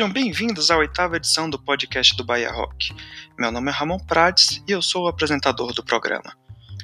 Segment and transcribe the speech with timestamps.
[0.00, 2.90] Sejam bem-vindos à oitava edição do podcast do Bahia Rock.
[3.38, 6.34] Meu nome é Ramon Prates e eu sou o apresentador do programa.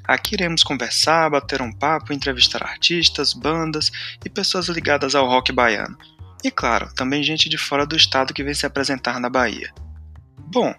[0.04, 3.90] Aqui iremos conversar, bater um papo, entrevistar artistas, bandas
[4.22, 5.96] e pessoas ligadas ao rock baiano.
[6.44, 9.72] E claro, também gente de fora do estado que vem se apresentar na Bahia.
[10.52, 10.74] Bom,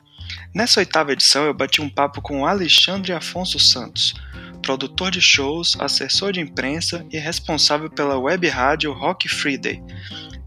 [0.54, 4.14] nessa oitava edição eu bati um papo com Alexandre Afonso Santos,
[4.62, 9.82] produtor de shows, assessor de imprensa e responsável pela web rádio Rock Friday.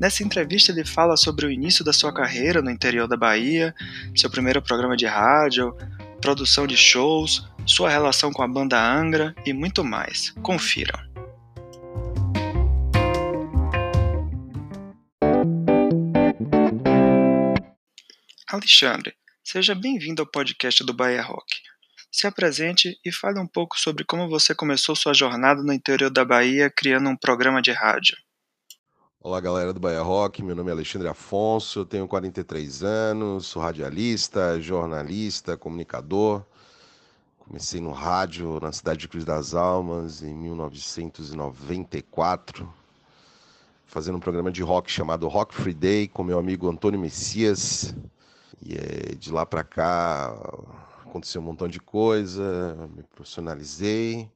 [0.00, 3.74] Nessa entrevista ele fala sobre o início da sua carreira no interior da Bahia,
[4.16, 5.76] seu primeiro programa de rádio,
[6.22, 10.30] produção de shows, sua relação com a banda Angra e muito mais.
[10.42, 10.98] Confiram.
[18.48, 21.60] Alexandre, seja bem-vindo ao podcast do Bahia Rock.
[22.10, 26.24] Se apresente e fale um pouco sobre como você começou sua jornada no interior da
[26.24, 28.16] Bahia criando um programa de rádio.
[29.22, 30.42] Olá, galera do Bahia Rock.
[30.42, 36.42] Meu nome é Alexandre Afonso, tenho 43 anos, sou radialista, jornalista, comunicador.
[37.38, 42.66] Comecei no rádio na cidade de Cruz das Almas em 1994,
[43.84, 47.94] fazendo um programa de rock chamado Rock Free Day com meu amigo Antônio Messias.
[48.62, 50.34] E é, de lá para cá
[51.06, 54.30] aconteceu um montão de coisa, me profissionalizei,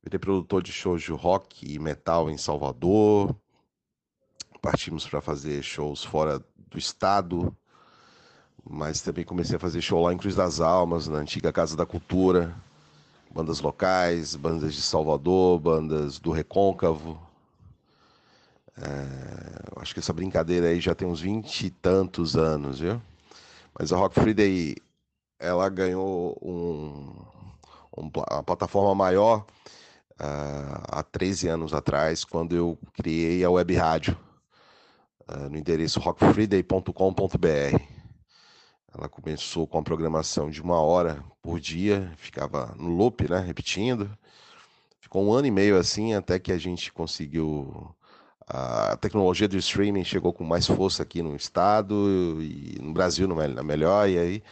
[0.00, 3.34] virei produtor de shows de rock e metal em Salvador.
[4.62, 7.52] Partimos para fazer shows fora do estado,
[8.64, 11.84] mas também comecei a fazer show lá em Cruz das Almas, na antiga Casa da
[11.84, 12.54] Cultura.
[13.34, 17.20] Bandas locais, bandas de Salvador, bandas do Recôncavo.
[18.76, 23.02] É, acho que essa brincadeira aí já tem uns vinte e tantos anos, viu?
[23.76, 24.76] Mas a Rock Friday
[25.40, 27.16] ela ganhou um,
[27.98, 29.44] um, uma plataforma maior
[30.20, 34.16] uh, há 13 anos atrás, quando eu criei a web rádio
[35.50, 37.82] no endereço rockfriday.com.br.
[38.94, 44.10] Ela começou com a programação de uma hora por dia, ficava no loop, né, repetindo.
[45.00, 47.94] Ficou um ano e meio assim, até que a gente conseguiu
[48.46, 53.62] a tecnologia do streaming chegou com mais força aqui no estado e no Brasil na
[53.62, 54.42] melhor, e aí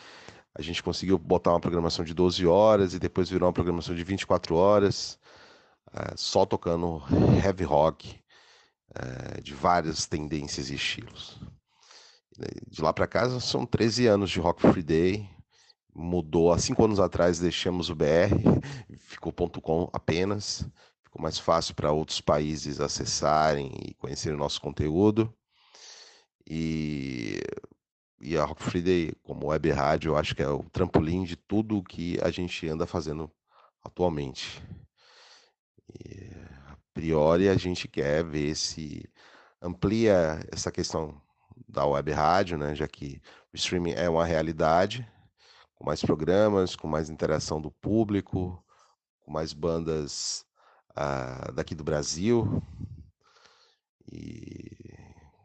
[0.55, 4.03] a gente conseguiu botar uma programação de 12 horas e depois virou uma programação de
[4.03, 5.19] 24 horas,
[5.95, 7.03] é, só tocando
[7.45, 8.20] heavy rock
[8.95, 11.41] é, de várias tendências e estilos.
[12.67, 15.29] De lá para cá são 13 anos de Rock Free Day.
[15.95, 18.33] Mudou há cinco anos atrás, deixamos o BR,
[18.99, 20.67] ficou .com apenas.
[21.03, 25.35] Ficou mais fácil para outros países acessarem e conhecerem o nosso conteúdo.
[26.49, 27.41] E
[28.21, 31.79] e a Rock Friday, como web rádio, eu acho que é o trampolim de tudo
[31.79, 33.31] o que a gente anda fazendo
[33.83, 34.63] atualmente.
[36.05, 36.31] E,
[37.01, 39.09] priori, a gente quer ver se
[39.63, 41.19] amplia essa questão
[41.67, 43.23] da web rádio, né, já que
[43.53, 45.09] o streaming é uma realidade,
[45.75, 48.63] com mais programas, com mais interação do público,
[49.21, 50.45] com mais bandas
[50.91, 52.63] uh, daqui do Brasil.
[54.13, 54.95] E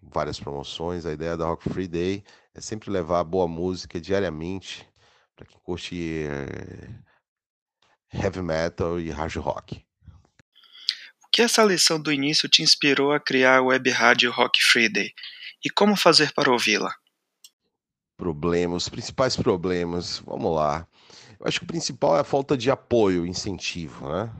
[0.01, 1.05] várias promoções.
[1.05, 2.23] A ideia da Rock Free Day
[2.53, 4.85] é sempre levar boa música diariamente
[5.35, 6.89] para quem curte é,
[8.13, 9.84] heavy metal e hard rock.
[11.35, 15.12] Que essa lição do início te inspirou a criar a web rádio Rock Friday
[15.66, 16.96] e como fazer para ouvi-la?
[18.16, 20.88] Problemas, principais problemas, vamos lá.
[21.38, 24.34] Eu acho que o principal é a falta de apoio, incentivo, né?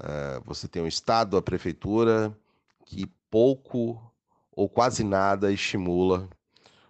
[0.00, 2.36] É, você tem o Estado, a Prefeitura,
[2.84, 4.12] que pouco
[4.50, 6.28] ou quase nada estimula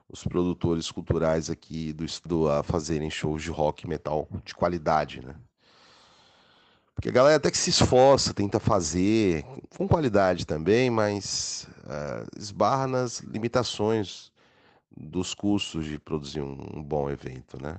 [0.09, 5.23] os produtores culturais aqui do estado a fazerem shows de rock e metal de qualidade,
[5.23, 5.37] né?
[6.97, 9.45] Porque a galera até que se esforça, tenta fazer,
[9.77, 14.33] com qualidade também, mas uh, esbarra nas limitações
[14.97, 17.79] dos custos de produzir um, um bom evento, né?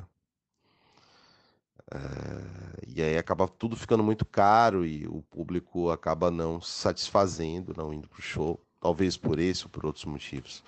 [1.94, 7.74] Uh, e aí acaba tudo ficando muito caro e o público acaba não se satisfazendo,
[7.76, 10.64] não indo para o show, talvez por esse ou por outros motivos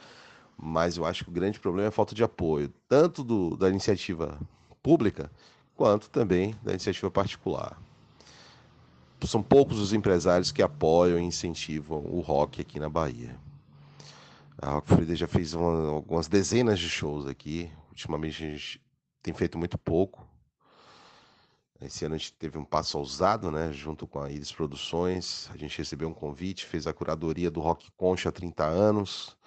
[0.62, 3.70] mas eu acho que o grande problema é a falta de apoio, tanto do, da
[3.70, 4.38] iniciativa
[4.84, 5.32] pública,
[5.76, 7.78] quanto também da iniciativa particular.
[9.26, 13.38] São poucos os empresários que apoiam e incentivam o rock aqui na Bahia.
[14.62, 17.72] A Rock Frida já fez uma, algumas dezenas de shows aqui.
[17.90, 18.82] Ultimamente a gente
[19.22, 20.28] tem feito muito pouco.
[21.82, 23.72] Esse ano a gente teve um passo ousado, né?
[23.72, 25.50] Junto com a Iris Produções.
[25.54, 29.38] A gente recebeu um convite, fez a curadoria do Rock Concha há 30 anos.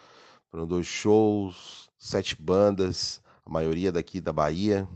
[0.50, 4.88] Foram dois shows, sete bandas, a maioria daqui da Bahia.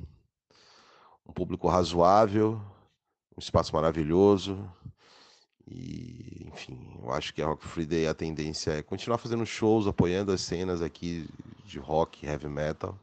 [1.26, 2.60] Um público razoável,
[3.36, 4.58] um espaço maravilhoso.
[5.68, 9.86] E, enfim, eu acho que a Rock Free Day a tendência é continuar fazendo shows,
[9.86, 11.28] apoiando as cenas aqui
[11.64, 12.98] de rock, heavy metal,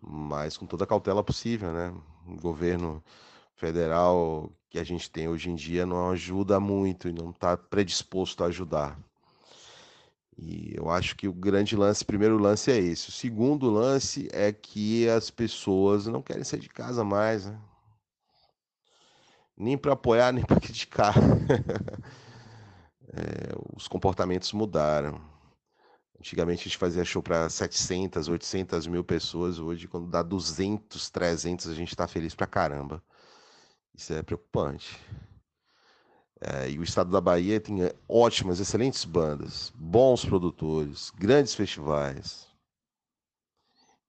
[0.00, 1.92] mas com toda a cautela possível, né?
[2.26, 3.02] O governo
[3.56, 8.44] federal que a gente tem hoje em dia não ajuda muito e não está predisposto
[8.44, 8.98] a ajudar.
[10.36, 13.08] E eu acho que o grande lance, primeiro lance é esse.
[13.08, 17.58] O segundo lance é que as pessoas não querem sair de casa mais, né?
[19.58, 21.14] Nem para apoiar, nem para criticar.
[23.08, 25.20] é, os comportamentos mudaram.
[26.18, 29.58] Antigamente a gente fazia show para 700, 800 mil pessoas.
[29.58, 33.02] Hoje, quando dá 200, 300, a gente está feliz pra caramba.
[33.94, 34.98] Isso é preocupante.
[36.40, 42.46] É, e o estado da Bahia tem é, ótimas, excelentes bandas, bons produtores, grandes festivais.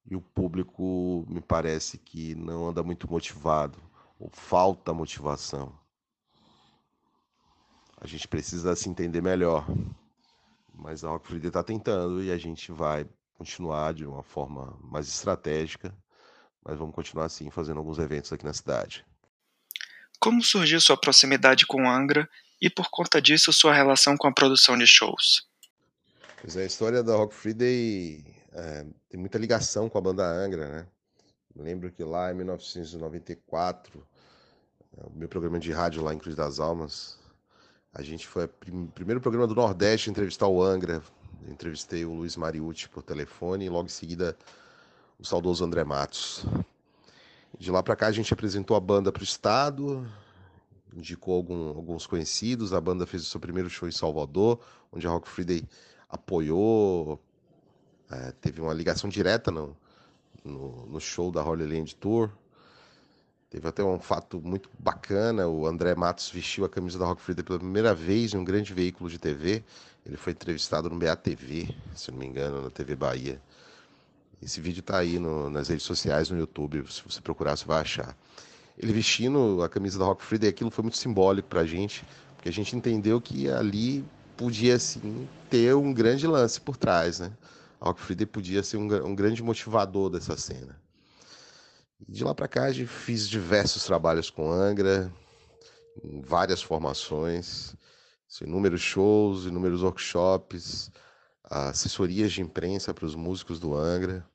[0.06, 3.80] E o público me parece que não anda muito motivado,
[4.20, 5.74] ou falta motivação.
[8.02, 9.66] A gente precisa se entender melhor.
[10.74, 15.08] Mas a Rock Friday está tentando e a gente vai continuar de uma forma mais
[15.08, 15.96] estratégica.
[16.64, 19.06] Mas vamos continuar assim, fazendo alguns eventos aqui na cidade.
[20.20, 22.30] Como surgiu sua proximidade com Angra
[22.62, 25.48] e, por conta disso, sua relação com a produção de shows?
[26.42, 30.68] Pois é, a história da Rock Friday é, tem muita ligação com a banda Angra,
[30.68, 30.88] né?
[31.56, 34.06] Lembro que lá em 1994,
[34.98, 37.18] é, o meu programa de rádio lá em Cruz das Almas,
[37.94, 41.02] a gente foi o primeiro programa do Nordeste a entrevistar o Angra.
[41.44, 44.38] Eu entrevistei o Luiz Mariucci por telefone e logo em seguida
[45.18, 46.46] o saudoso André Matos.
[47.58, 50.08] De lá para cá a gente apresentou a banda para o estado,
[50.96, 52.74] indicou algum, alguns conhecidos.
[52.74, 54.60] A banda fez o seu primeiro show em Salvador,
[54.92, 55.68] onde a Rock Friday
[56.08, 57.20] apoiou,
[58.10, 59.76] é, teve uma ligação direta no,
[60.44, 62.30] no, no, show da Holy Land Tour.
[63.50, 67.60] Teve até um fato muito bacana: o André Matos vestiu a camisa da Rock pela
[67.60, 69.64] primeira vez em um grande veículo de TV.
[70.06, 73.42] Ele foi entrevistado no BATV, se não me engano, na TV Bahia.
[74.42, 76.86] Esse vídeo está aí no, nas redes sociais, no YouTube.
[76.90, 78.16] Se você procurar, você vai achar.
[78.78, 82.06] Ele vestindo a camisa da Rock Friday, aquilo foi muito simbólico para a gente,
[82.36, 84.06] porque a gente entendeu que ali
[84.38, 87.30] podia sim ter um grande lance por trás, né?
[87.80, 90.80] A Rock Friday podia ser um, um grande motivador dessa cena.
[92.08, 95.12] De lá para cá, fiz diversos trabalhos com Angra,
[96.04, 97.76] em várias formações,
[98.42, 100.92] inúmeros shows, inúmeros workshops,
[101.44, 104.26] assessorias de imprensa para os músicos do Angra.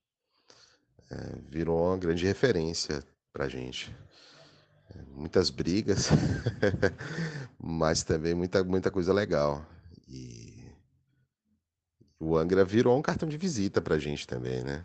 [1.10, 3.02] É, virou uma grande referência
[3.32, 3.94] para a gente.
[4.90, 6.08] É, muitas brigas,
[7.58, 9.64] mas também muita, muita coisa legal.
[10.08, 10.53] E
[12.24, 14.84] o Angra virou um cartão de visita para a gente também, né?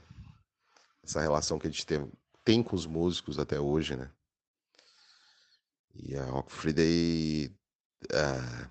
[1.04, 2.12] Essa relação que a gente tem,
[2.44, 4.12] tem com os músicos até hoje, né?
[5.96, 7.48] E a Rock Friday,
[8.06, 8.70] uh,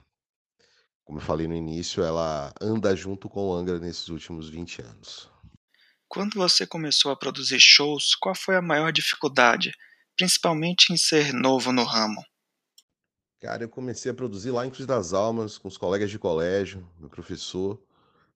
[1.04, 5.30] como eu falei no início, ela anda junto com o Angra nesses últimos 20 anos.
[6.06, 9.72] Quando você começou a produzir shows, qual foi a maior dificuldade,
[10.16, 12.22] principalmente em ser novo no ramo?
[13.40, 16.88] Cara, eu comecei a produzir lá em Cruz das Almas, com os colegas de colégio,
[16.98, 17.80] meu professor,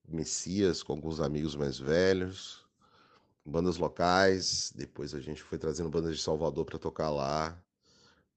[0.08, 2.64] Messias, com alguns amigos mais velhos,
[3.44, 4.72] bandas locais.
[4.74, 7.56] Depois a gente foi trazendo bandas de Salvador para tocar lá.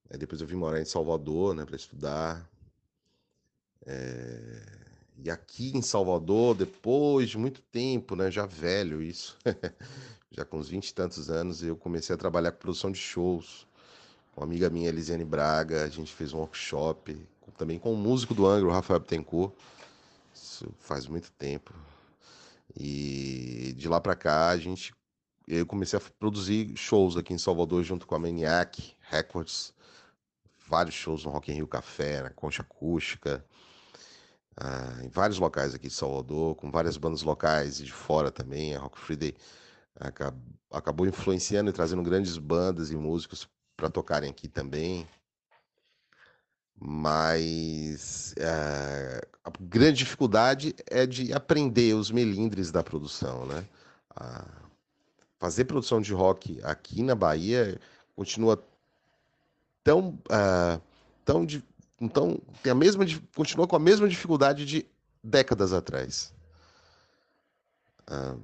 [0.10, 2.50] Aí depois eu vim morar em Salvador, né, para estudar.
[3.86, 4.86] É...
[5.18, 9.38] E aqui em Salvador, depois de muito tempo, né, já velho isso,
[10.30, 13.66] já com uns 20 e tantos anos, eu comecei a trabalhar com produção de shows.
[14.36, 17.18] Uma amiga minha, Elisiane Braga, a gente fez um workshop,
[17.58, 19.54] também com o músico do Anglo, Rafael Bittencourt.
[20.56, 21.74] Isso faz muito tempo.
[22.78, 24.94] E de lá para cá, a gente
[25.48, 29.74] eu comecei a produzir shows aqui em Salvador junto com a Maniac Records.
[30.68, 33.46] Vários shows no Rock in Rio Café, na Concha Acústica,
[34.58, 38.74] ah, em vários locais aqui de Salvador, com várias bandas locais e de fora também.
[38.76, 39.36] A Rock Friday
[40.72, 43.48] acabou influenciando e trazendo grandes bandas e músicos
[43.78, 45.06] para tocarem aqui também.
[46.80, 53.66] Mas é, a grande dificuldade é de aprender os melindres da produção, né?
[54.16, 54.46] A
[55.40, 57.80] fazer produção de rock aqui na Bahia
[58.16, 58.62] continua
[59.84, 60.82] tão, uh,
[61.24, 61.46] tão
[62.00, 63.06] então, tem a mesma,
[63.36, 64.86] continua com a mesma dificuldade de
[65.24, 66.34] décadas atrás.
[68.08, 68.36] Ah,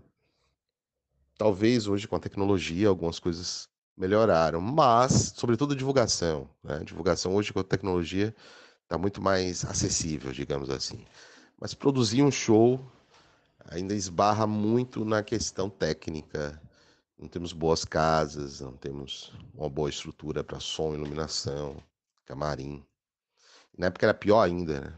[1.37, 3.69] talvez hoje, com a tecnologia, algumas coisas
[4.01, 6.49] melhoraram, mas, sobretudo, divulgação.
[6.63, 6.79] Né?
[6.83, 8.35] Divulgação hoje, com a tecnologia,
[8.81, 11.05] está muito mais acessível, digamos assim.
[11.59, 12.83] Mas produzir um show
[13.69, 16.59] ainda esbarra muito na questão técnica.
[17.15, 21.77] Não temos boas casas, não temos uma boa estrutura para som, iluminação,
[22.25, 22.83] camarim.
[23.77, 24.93] Na época era pior ainda, né?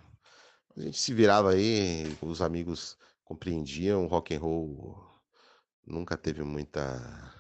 [0.78, 4.98] A gente se virava aí, os amigos compreendiam, o rock and roll
[5.86, 7.33] nunca teve muita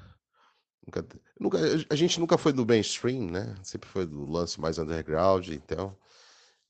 [0.85, 1.05] nunca,
[1.39, 1.57] nunca
[1.89, 3.55] a gente nunca foi do mainstream, né?
[3.63, 5.95] Sempre foi do lance mais underground, então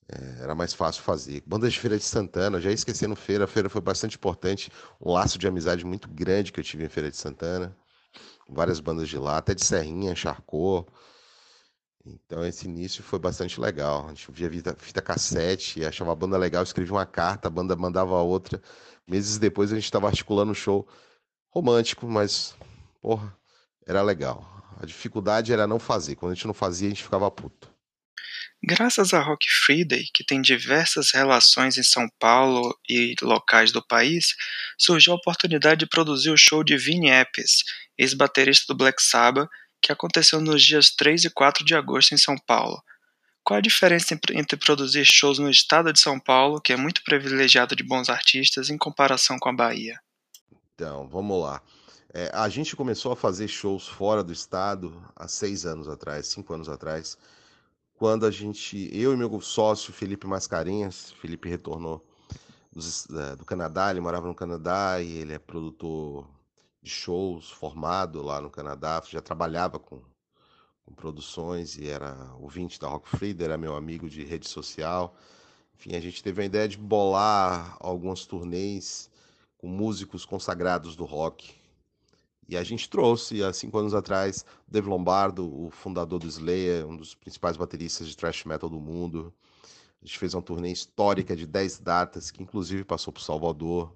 [0.08, 1.42] é, era mais fácil fazer.
[1.46, 5.38] Bandas de Feira de Santana, já esquecendo Feira, a Feira foi bastante importante, um laço
[5.38, 7.76] de amizade muito grande que eu tive em Feira de Santana.
[8.48, 10.86] Várias bandas de lá, até de Serrinha, Charcot.
[12.04, 14.06] Então esse início foi bastante legal.
[14.06, 17.74] A gente via fita, fita cassete, achava a banda legal, escrevia uma carta, a banda
[17.74, 18.60] mandava outra.
[19.08, 20.86] Meses depois a gente estava articulando um show
[21.50, 22.54] romântico, mas
[23.00, 23.34] porra,
[23.86, 24.50] era legal.
[24.80, 26.16] A dificuldade era não fazer.
[26.16, 27.72] Quando a gente não fazia, a gente ficava puto.
[28.66, 34.34] Graças a Rock Friday, que tem diversas relações em São Paulo e locais do país,
[34.78, 37.62] surgiu a oportunidade de produzir o show de Vini Appice,
[37.98, 39.50] ex-baterista do Black Sabbath,
[39.82, 42.82] que aconteceu nos dias 3 e 4 de agosto em São Paulo.
[43.42, 47.76] Qual a diferença entre produzir shows no estado de São Paulo, que é muito privilegiado
[47.76, 50.00] de bons artistas, em comparação com a Bahia?
[50.74, 51.60] Então, vamos lá.
[52.16, 56.54] É, a gente começou a fazer shows fora do estado há seis anos atrás, cinco
[56.54, 57.18] anos atrás
[57.94, 62.04] quando a gente, eu e meu sócio Felipe Mascarenhas, Felipe retornou
[62.72, 66.28] do, do Canadá, ele morava no Canadá e ele é produtor
[66.82, 70.00] de shows, formado lá no Canadá, já trabalhava com,
[70.84, 75.16] com produções e era ouvinte da Rock Friday, era meu amigo de rede social.
[75.74, 79.10] Enfim, a gente teve a ideia de bolar alguns turnês
[79.58, 81.63] com músicos consagrados do rock
[82.48, 86.96] e a gente trouxe, há cinco anos atrás, Dave Lombardo, o fundador do Slayer, um
[86.96, 89.32] dos principais bateristas de thrash metal do mundo.
[90.02, 93.90] A gente fez uma turnê histórica de 10 datas, que inclusive passou por Salvador.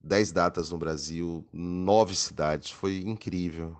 [0.00, 2.70] 10 datas no Brasil, nove cidades.
[2.70, 3.76] Foi incrível.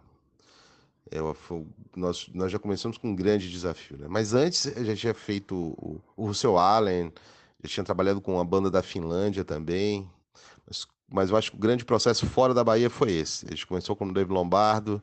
[1.10, 3.96] É, foi, nós, nós já começamos com um grande desafio.
[3.96, 4.06] Né?
[4.08, 7.12] Mas antes, a gente tinha feito o, o Russell Allen,
[7.62, 10.08] já tinha trabalhado com uma banda da Finlândia também.
[10.66, 13.46] Mas mas eu acho que o grande processo fora da Bahia foi esse.
[13.46, 15.02] A gente começou com o Dave Lombardo,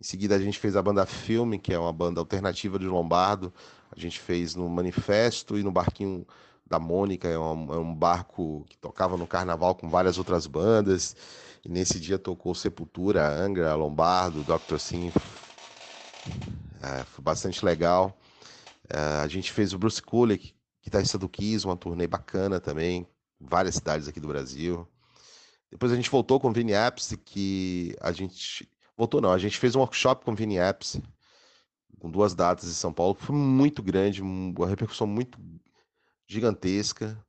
[0.00, 3.52] em seguida a gente fez a banda Filme, que é uma banda alternativa de Lombardo.
[3.94, 6.26] A gente fez no Manifesto e no Barquinho
[6.66, 11.14] da Mônica, é um, é um barco que tocava no carnaval com várias outras bandas.
[11.64, 14.78] E nesse dia tocou Sepultura, Angra, Lombardo, Dr.
[14.78, 15.12] Sim.
[16.82, 18.16] É, foi bastante legal.
[18.88, 23.06] É, a gente fez o Bruce Kulick, guitarrista do Kiss, uma turnê bacana também,
[23.38, 24.88] várias cidades aqui do Brasil.
[25.70, 28.68] Depois a gente voltou com o Vini Apps, que a gente.
[28.96, 31.00] Voltou não, a gente fez um workshop com o Vini Apps,
[31.98, 35.38] com duas datas em São Paulo, foi muito grande, uma repercussão muito
[36.26, 37.22] gigantesca.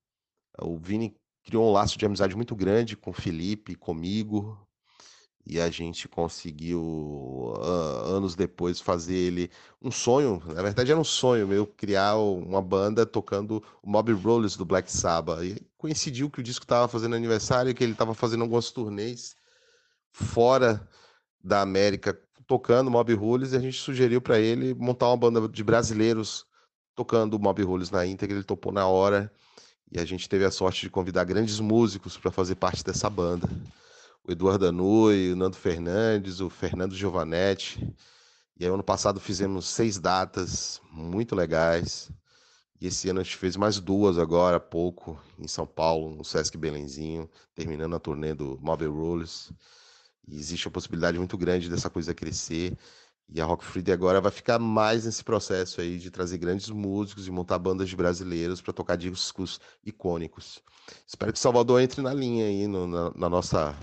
[0.61, 4.57] O Vini criou um laço de amizade muito grande com o Felipe, comigo,
[5.45, 9.49] e a gente conseguiu uh, anos depois fazer ele
[9.81, 14.55] um sonho, na verdade era um sonho meu criar uma banda tocando o Mob Rollers
[14.55, 15.43] do Black Sabbath.
[15.43, 19.35] E coincidiu que o disco estava fazendo aniversário, que ele estava fazendo algumas turnês
[20.11, 20.87] fora
[21.43, 25.63] da América tocando Mob Rules e a gente sugeriu para ele montar uma banda de
[25.63, 26.45] brasileiros
[26.93, 29.31] tocando Mob Rules na íntegra, ele topou na hora.
[29.91, 33.49] E a gente teve a sorte de convidar grandes músicos para fazer parte dessa banda
[34.23, 37.93] o Eduardo Anui, o Nando Fernandes, o Fernando Giovanetti.
[38.57, 42.11] E aí, ano passado fizemos seis datas muito legais.
[42.79, 46.23] E esse ano a gente fez mais duas agora há pouco, em São Paulo, no
[46.23, 49.51] Sesc Belenzinho, terminando a turnê do Mobile Rules.
[50.27, 52.77] E existe uma possibilidade muito grande dessa coisa crescer.
[53.29, 57.27] E a Rock Friday agora vai ficar mais nesse processo aí de trazer grandes músicos
[57.27, 60.61] e montar bandas de brasileiros para tocar discos icônicos.
[61.07, 63.75] Espero que Salvador entre na linha aí no, na, na nossa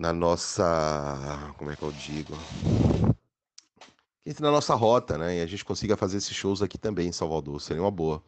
[0.00, 1.52] na nossa.
[1.58, 2.34] Como é que eu digo?
[4.24, 5.38] entre na nossa rota, né?
[5.38, 8.22] E a gente consiga fazer esses shows aqui também em Salvador, seria uma boa.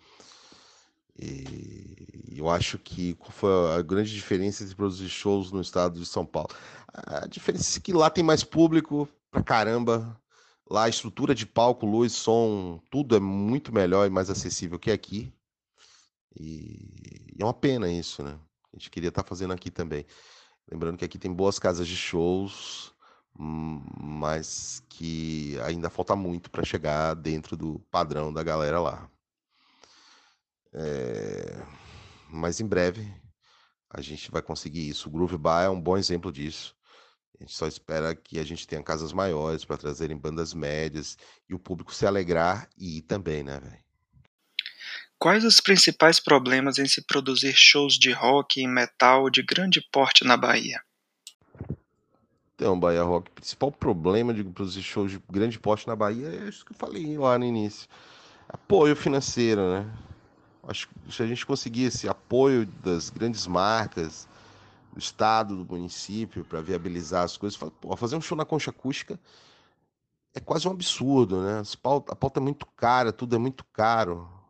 [1.18, 6.26] E eu acho que foi a grande diferença entre produzir shows no estado de São
[6.26, 6.50] Paulo?
[6.92, 10.18] A diferença é que lá tem mais público pra caramba.
[10.68, 14.90] Lá a estrutura de palco, luz, som, tudo é muito melhor e mais acessível que
[14.90, 15.32] aqui.
[16.34, 18.38] E é uma pena isso, né?
[18.72, 20.06] A gente queria estar tá fazendo aqui também.
[20.70, 22.94] Lembrando que aqui tem boas casas de shows,
[23.38, 29.10] hum, mas que ainda falta muito para chegar dentro do padrão da galera lá.
[30.72, 31.62] É...
[32.28, 33.12] Mas em breve
[33.90, 35.08] a gente vai conseguir isso.
[35.08, 36.74] O Groove Bar é um bom exemplo disso.
[37.38, 41.54] A gente só espera que a gente tenha casas maiores para trazerem bandas médias e
[41.54, 43.91] o público se alegrar e ir também, né, velho?
[45.22, 50.24] Quais os principais problemas em se produzir shows de rock e metal de grande porte
[50.24, 50.82] na Bahia?
[52.56, 56.48] Então, Bahia Rock, o principal problema de produzir shows de grande porte na Bahia é
[56.48, 57.88] isso que eu falei lá no início.
[58.48, 59.88] Apoio financeiro, né?
[60.66, 64.26] Acho que se a gente conseguir esse apoio das grandes marcas,
[64.92, 67.56] do estado, do município, para viabilizar as coisas,
[67.96, 69.20] fazer um show na concha acústica
[70.34, 71.62] é quase um absurdo, né?
[72.10, 74.41] A pauta é muito cara, tudo é muito caro.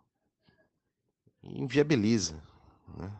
[1.44, 2.34] Inviabiliza.
[2.96, 3.10] Né?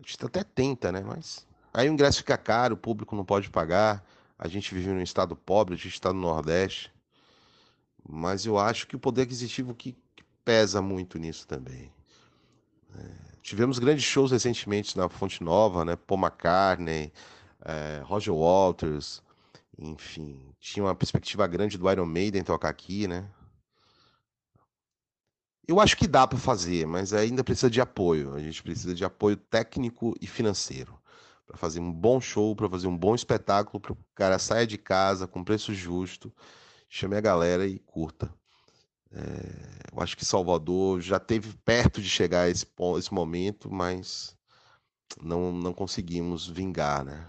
[0.00, 1.00] A gente até tenta, né?
[1.00, 4.04] Mas aí o ingresso fica caro, o público não pode pagar.
[4.38, 6.92] A gente vive num estado pobre, a gente está no Nordeste.
[8.08, 9.96] Mas eu acho que o poder aquisitivo que,
[10.44, 11.92] pesa muito nisso também.
[12.96, 13.08] É,
[13.42, 15.96] tivemos grandes shows recentemente na Fonte Nova, né?
[15.96, 17.12] Paul McCartney,
[17.64, 19.22] é, Roger Waters,
[19.78, 23.24] enfim, tinha uma perspectiva grande do Iron Maiden tocar aqui, né?
[25.66, 28.34] Eu acho que dá para fazer, mas ainda precisa de apoio.
[28.34, 31.00] A gente precisa de apoio técnico e financeiro
[31.46, 34.78] para fazer um bom show, para fazer um bom espetáculo, para o cara saia de
[34.78, 36.32] casa com preço justo,
[36.88, 38.32] chame a galera e curta.
[39.10, 42.66] É, eu acho que Salvador já teve perto de chegar a esse,
[42.98, 44.34] esse momento, mas
[45.22, 47.28] não, não conseguimos vingar, né?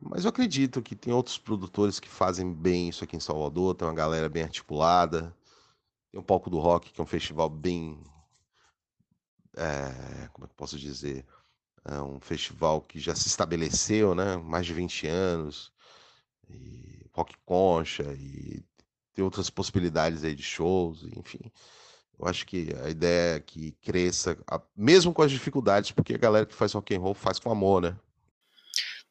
[0.00, 3.86] Mas eu acredito que tem outros produtores que fazem bem isso aqui em Salvador, tem
[3.86, 5.34] uma galera bem articulada.
[6.10, 8.02] Tem o Palco do Rock, que é um festival bem.
[9.56, 11.24] É, como é que posso dizer?
[11.84, 14.36] É um festival que já se estabeleceu, né?
[14.36, 15.72] Mais de 20 anos.
[16.48, 18.62] E rock concha, e
[19.14, 21.50] tem outras possibilidades aí de shows, enfim.
[22.18, 24.36] Eu acho que a ideia é que cresça,
[24.76, 27.82] mesmo com as dificuldades, porque a galera que faz rock and roll faz com amor,
[27.82, 27.96] né?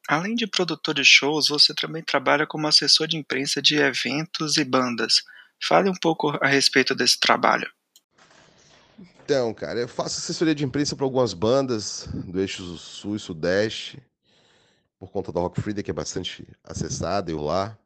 [0.08, 4.64] Além de produtor de shows, você também trabalha como assessor de imprensa de eventos e
[4.64, 5.22] bandas.
[5.62, 7.70] Fale um pouco a respeito desse trabalho.
[9.24, 14.02] Então, cara, eu faço assessoria de imprensa para algumas bandas do eixo sul e sudeste,
[14.98, 17.78] por conta da Rock Freedom, que é bastante acessada, eu lá.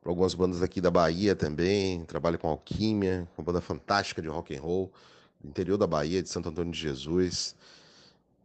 [0.00, 4.56] Para algumas bandas aqui da Bahia também, trabalho com Alquímia, uma banda fantástica de rock
[4.56, 4.92] and roll,
[5.40, 7.54] do interior da Bahia, de Santo Antônio de Jesus.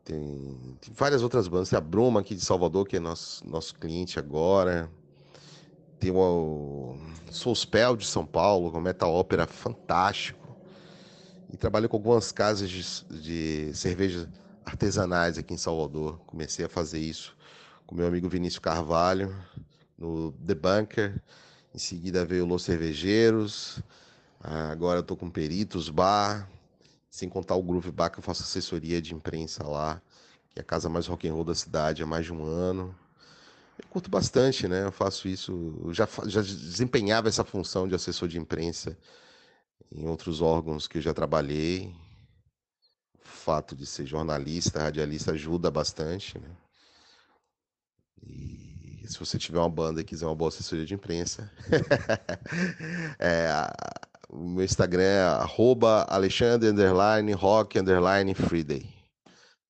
[0.03, 1.69] Tem, tem, várias outras bandas.
[1.69, 4.89] Tem a Bruma aqui de Salvador, que é nosso, nosso cliente agora.
[5.99, 6.97] Tem o
[7.29, 10.47] Soulspell de São Paulo, com metal ópera fantástico.
[11.51, 12.83] E trabalho com algumas casas de,
[13.21, 14.29] de cerveja
[14.63, 16.19] artesanais aqui em Salvador.
[16.25, 17.35] Comecei a fazer isso
[17.85, 19.35] com meu amigo Vinícius Carvalho,
[19.97, 21.21] no The Bunker.
[21.73, 23.81] Em seguida veio Los Cervejeiros.
[24.39, 26.47] Agora eu tô com Peritos Bar.
[27.09, 29.99] Sem contar o Groove Bar, que eu faço assessoria de imprensa lá,
[30.51, 32.95] que é a casa mais rock and roll da cidade há mais de um ano.
[33.81, 34.83] Eu curto bastante, né?
[34.83, 38.97] Eu faço isso, eu já, já desempenhava essa função de assessor de imprensa
[39.89, 41.95] em outros órgãos que eu já trabalhei.
[43.15, 46.49] O fato de ser jornalista, radialista ajuda bastante, né?
[48.21, 51.49] E se você tiver uma banda e quiser uma boa assessoria de imprensa,
[53.17, 53.49] é,
[54.29, 58.35] o meu Instagram é arroba Alexandre underline rock underline.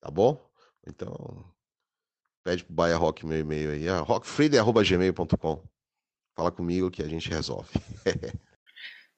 [0.00, 0.50] Tá bom?
[0.86, 1.44] Então,
[2.44, 5.62] pede pro Baia Rock meu e-mail aí, ah, rockfriday.gmail.com.
[6.36, 7.68] Fala comigo que a gente resolve.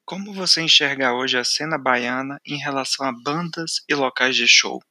[0.04, 4.82] Como você enxerga hoje a cena baiana em relação a bandas e locais de show?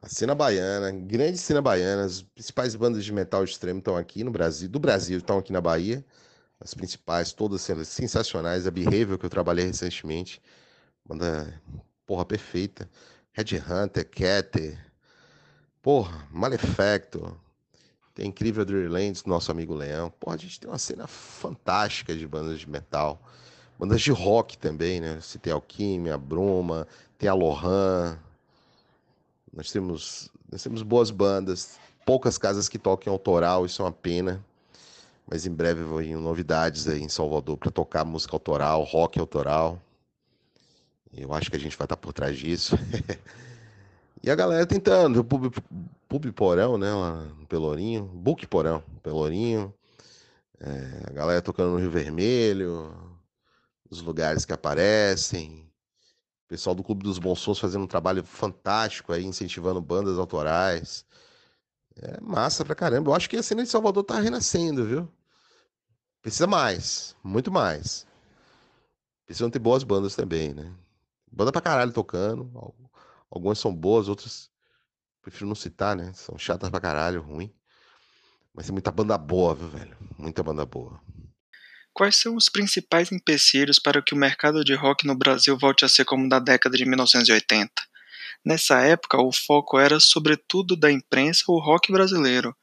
[0.00, 4.30] A cena baiana, grande cena baiana, as principais bandas de metal extremo estão aqui no
[4.30, 6.04] Brasil, do Brasil estão aqui na Bahia
[6.60, 8.66] as principais, todas sensacionais.
[8.66, 10.40] A Behavior, que eu trabalhei recentemente,
[11.04, 11.62] banda,
[12.06, 12.88] porra, perfeita.
[13.32, 14.78] Red Hunter, Cater,
[15.86, 17.32] porra, Malefactor.
[18.12, 20.10] Tem incrível Dreamlands, nosso amigo Leão.
[20.18, 23.22] Porra, a gente tem uma cena fantástica de bandas de metal.
[23.78, 25.20] Bandas de rock também, né?
[25.20, 28.18] Você tem Alquimia, Bruma, tem a Lohan.
[29.54, 34.44] Nós temos, nós temos boas bandas, poucas casas que toquem autoral, isso é uma pena.
[35.24, 39.80] Mas em breve vão novidades aí em Salvador para tocar música autoral, rock autoral.
[41.16, 42.76] Eu acho que a gente vai estar tá por trás disso.
[44.22, 45.52] e a galera tentando, pub,
[46.08, 49.72] pub Porão, né, lá no Pelourinho, Book Porão, Pelourinho.
[50.58, 52.94] É, a galera tocando no Rio Vermelho,
[53.90, 55.70] os lugares que aparecem.
[56.44, 61.04] O pessoal do Clube dos Bons Sons fazendo um trabalho fantástico aí, incentivando bandas autorais.
[61.96, 63.10] É massa pra caramba.
[63.10, 65.08] Eu acho que a cena de Salvador tá renascendo, viu?
[66.22, 68.06] Precisa mais, muito mais.
[69.24, 70.72] Precisam ter boas bandas também, né?
[71.30, 72.50] Banda pra caralho tocando.
[73.36, 74.50] Algumas são boas, outras
[75.20, 76.10] prefiro não citar, né?
[76.14, 77.52] São chatas pra caralho, ruim.
[78.54, 79.94] Mas tem muita banda boa, viu, velho?
[80.16, 80.98] Muita banda boa.
[81.92, 85.88] Quais são os principais empecilhos para que o mercado de rock no Brasil volte a
[85.88, 87.70] ser como na década de 1980?
[88.42, 92.56] Nessa época, o foco era sobretudo da imprensa o rock brasileiro.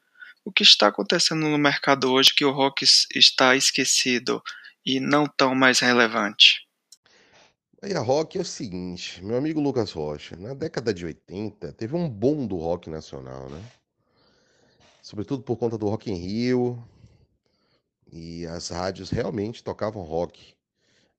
[0.44, 2.84] O que está acontecendo no mercado hoje que o rock
[3.14, 4.42] está esquecido
[4.84, 6.63] e não tão mais relevante?
[7.84, 11.94] Aí a rock é o seguinte, meu amigo Lucas Rocha, na década de 80 teve
[11.98, 13.62] um boom do rock nacional, né?
[15.02, 16.82] Sobretudo por conta do Rock in Rio,
[18.10, 20.56] e as rádios realmente tocavam rock.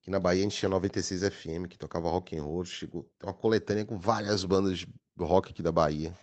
[0.00, 2.64] Aqui na Bahia a gente tinha 96 FM, que tocava rock and roll.
[2.64, 6.14] Chegou uma coletânea com várias bandas de rock aqui da Bahia.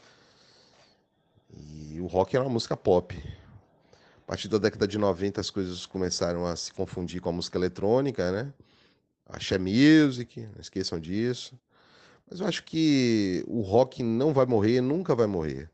[1.55, 3.15] E o rock era uma música pop.
[4.23, 7.59] A partir da década de 90 as coisas começaram a se confundir com a música
[7.59, 8.51] eletrônica, né?
[9.31, 11.59] Axé Music, não esqueçam disso.
[12.29, 15.69] Mas eu acho que o rock não vai morrer, nunca vai morrer.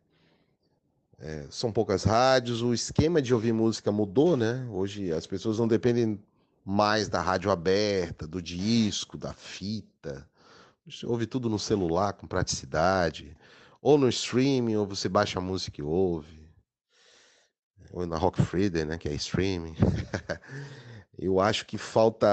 [1.20, 4.68] É, são poucas rádios, o esquema de ouvir música mudou, né?
[4.72, 6.20] Hoje as pessoas não dependem
[6.64, 10.30] mais da rádio aberta, do disco, da fita.
[10.86, 13.36] Você ouve tudo no celular com praticidade,
[13.82, 16.48] ou no streaming, ou você baixa a música e ouve.
[17.92, 19.76] Ou na Rock Friday, né, que é streaming.
[21.18, 22.28] Eu acho que falta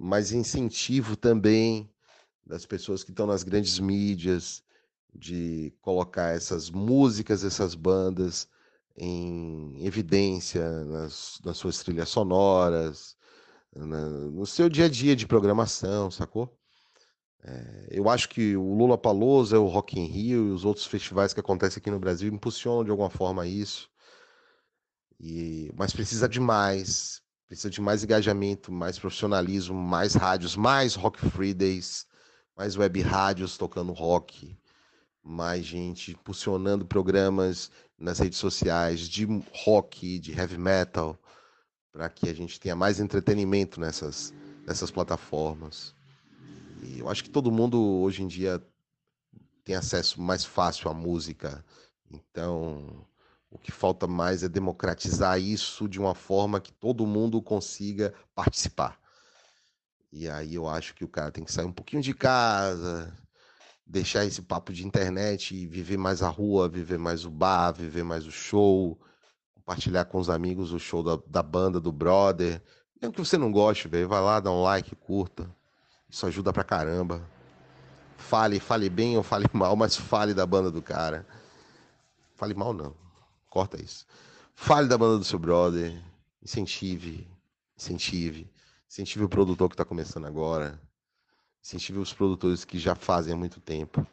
[0.00, 1.90] mais incentivo também
[2.44, 4.64] das pessoas que estão nas grandes mídias
[5.14, 8.48] de colocar essas músicas, essas bandas
[8.96, 13.16] em evidência nas, nas suas trilhas sonoras,
[13.74, 16.56] na, no seu dia a dia de programação, sacou?
[17.42, 21.32] É, eu acho que o Lula Palusa, o Rock in Rio e os outros festivais
[21.32, 23.90] que acontecem aqui no Brasil impulsionam de alguma forma isso.
[25.18, 31.18] E, mas precisa de mais, precisa de mais engajamento, mais profissionalismo, mais rádios, mais Rock
[31.30, 32.06] Free Days,
[32.56, 34.56] mais web rádios tocando rock,
[35.20, 39.26] mais gente impulsionando programas nas redes sociais de
[39.64, 41.18] rock, de heavy metal,
[41.90, 44.32] para que a gente tenha mais entretenimento nessas,
[44.64, 45.92] nessas plataformas.
[46.84, 48.64] E eu acho que todo mundo hoje em dia
[49.64, 51.64] tem acesso mais fácil à música.
[52.08, 53.04] Então,
[53.50, 58.98] o que falta mais é democratizar isso de uma forma que todo mundo consiga participar.
[60.12, 63.12] E aí eu acho que o cara tem que sair um pouquinho de casa,
[63.84, 68.04] deixar esse papo de internet e viver mais a rua, viver mais o bar, viver
[68.04, 68.98] mais o show,
[69.54, 72.62] compartilhar com os amigos o show da, da banda, do brother.
[73.00, 75.50] Mesmo que você não goste, velho, vai lá, dá um like, curta.
[76.08, 77.28] Isso ajuda pra caramba.
[78.16, 81.26] Fale, fale bem ou fale mal, mas fale da banda do cara.
[82.36, 83.09] Fale mal não.
[83.50, 84.06] Corta isso.
[84.54, 86.00] Fale da banda do seu brother.
[86.40, 87.28] Incentive,
[87.76, 88.48] incentive.
[88.88, 90.80] Incentive o produtor que está começando agora.
[91.62, 94.06] Incentive os produtores que já fazem há muito tempo.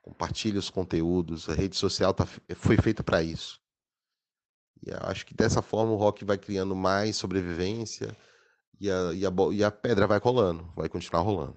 [0.00, 1.48] Compartilhe os conteúdos.
[1.48, 3.60] A rede social tá, foi feita para isso.
[4.86, 8.16] E acho que dessa forma o rock vai criando mais sobrevivência
[8.80, 11.56] e a, e a, e a pedra vai rolando, vai continuar rolando.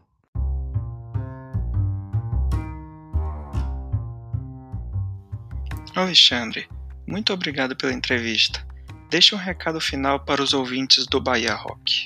[5.96, 6.68] Alexandre,
[7.10, 8.64] muito obrigado pela entrevista.
[9.10, 12.06] Deixe um recado final para os ouvintes do Bahia Rock.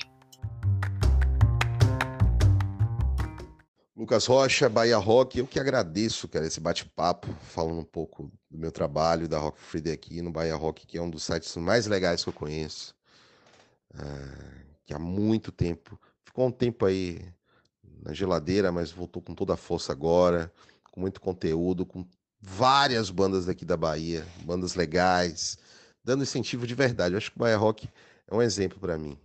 [3.94, 8.72] Lucas Rocha, Bahia Rock, eu que agradeço, cara, esse bate-papo, falando um pouco do meu
[8.72, 12.24] trabalho, da Rock Friday aqui no Bahia Rock, que é um dos sites mais legais
[12.24, 12.94] que eu conheço,
[13.94, 17.20] é, que há muito tempo, ficou um tempo aí
[18.02, 20.50] na geladeira, mas voltou com toda a força agora,
[20.90, 22.06] com muito conteúdo, com
[22.46, 25.56] várias bandas daqui da Bahia, bandas legais,
[26.04, 27.14] dando incentivo de verdade.
[27.14, 27.88] Eu acho que o Bahia Rock
[28.28, 29.16] é um exemplo para mim,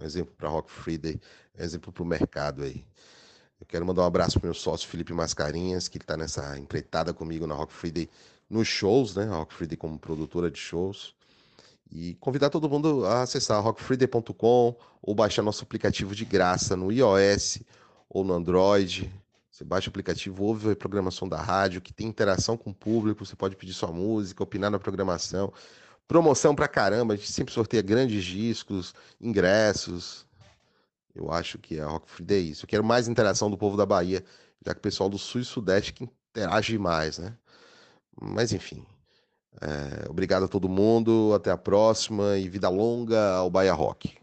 [0.00, 1.20] um exemplo para Rock Friday,
[1.58, 2.84] um exemplo para o mercado aí.
[3.60, 7.46] Eu quero mandar um abraço para meu sócio Felipe Mascarinhas, que está nessa empreitada comigo
[7.46, 8.08] na Rock Friday
[8.48, 9.24] nos shows, né?
[9.24, 11.12] A Rock Friday como produtora de shows.
[11.90, 17.58] E convidar todo mundo a acessar rockfriday.com ou baixar nosso aplicativo de graça no iOS
[18.08, 19.10] ou no Android.
[19.58, 23.26] Você baixa o aplicativo, ouve a programação da rádio, que tem interação com o público,
[23.26, 25.52] você pode pedir sua música, opinar na programação.
[26.06, 30.24] Promoção pra caramba, a gente sempre sorteia grandes discos, ingressos,
[31.12, 32.64] eu acho que a Rock Free é isso.
[32.64, 34.24] Eu quero mais interação do povo da Bahia,
[34.64, 37.36] já que o pessoal do Sul e Sudeste que interage mais, né?
[38.20, 38.86] Mas enfim.
[39.60, 44.16] É, obrigado a todo mundo, até a próxima e vida longa ao Bahia Rock.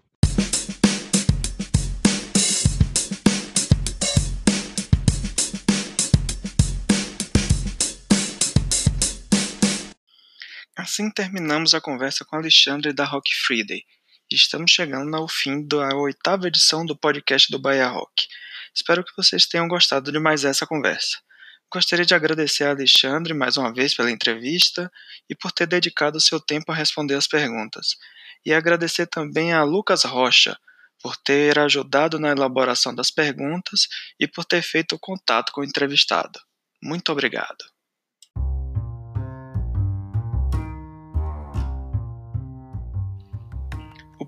[10.96, 13.84] Assim terminamos a conversa com Alexandre da Rock Friday
[14.32, 18.26] estamos chegando ao fim da oitava edição do podcast do Bahia Rock.
[18.74, 21.18] Espero que vocês tenham gostado de mais essa conversa.
[21.70, 24.90] Gostaria de agradecer a Alexandre mais uma vez pela entrevista
[25.30, 27.98] e por ter dedicado seu tempo a responder as perguntas.
[28.46, 30.58] E agradecer também a Lucas Rocha
[31.02, 35.66] por ter ajudado na elaboração das perguntas e por ter feito o contato com o
[35.66, 36.40] entrevistado.
[36.82, 37.75] Muito obrigado.